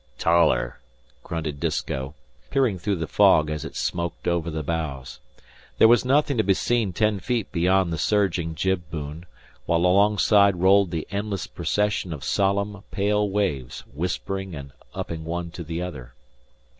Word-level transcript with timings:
"Taller!" 0.17 0.79
grunted 1.21 1.59
Disko, 1.59 2.15
peering 2.49 2.79
through 2.79 2.95
the 2.95 3.05
fog 3.05 3.51
as 3.51 3.63
it 3.63 3.75
smoked 3.75 4.27
over 4.27 4.49
the 4.49 4.63
bows. 4.63 5.19
There 5.77 5.87
was 5.87 6.03
nothing 6.03 6.37
to 6.37 6.43
be 6.43 6.55
seen 6.55 6.91
ten 6.91 7.19
feet 7.19 7.51
beyond 7.51 7.93
the 7.93 7.99
surging 7.99 8.55
jib 8.55 8.89
boom, 8.89 9.25
while 9.67 9.85
alongside 9.85 10.55
rolled 10.55 10.89
the 10.89 11.05
endless 11.11 11.45
procession 11.45 12.13
of 12.13 12.23
solemn, 12.23 12.81
pale 12.89 13.29
waves 13.29 13.81
whispering 13.81 14.55
and 14.55 14.71
lipping 14.95 15.23
one 15.23 15.51
to 15.51 15.63
the 15.63 15.83
other. 15.83 16.15